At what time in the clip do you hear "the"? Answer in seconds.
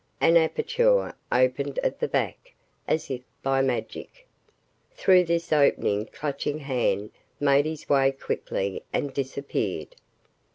1.99-2.07